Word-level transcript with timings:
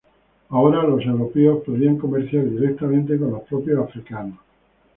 Ahora 0.49 0.81
los 0.81 1.05
europeos 1.05 1.63
podían 1.63 1.95
comerciar 1.99 2.49
directamente 2.49 3.19
con 3.19 3.29
los 3.33 3.41
propios 3.43 3.81
africanos. 3.87 4.39